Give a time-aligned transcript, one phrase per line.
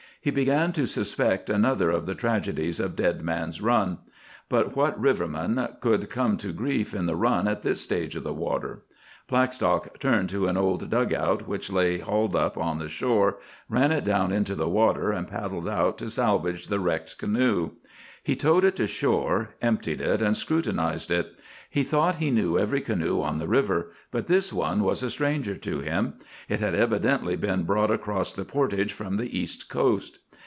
[0.23, 3.97] He began to suspect another of the tragedies of Dead Man's Run.
[4.49, 8.23] But what river man would come to grief in the Run at this stage of
[8.23, 8.83] the water?
[9.27, 13.37] Blackstock turned to an old dug out which lay hauled up on the shore,
[13.67, 17.71] ran it down into the water and paddled out to salvage the wrecked canoe.
[18.23, 21.39] He towed it to shore, emptied it, and scrutinized it.
[21.71, 25.55] He thought he knew every canoe on the river, but this one was a stranger
[25.55, 26.15] to him.
[26.49, 30.19] It had evidently been brought across the Portage from the east coast.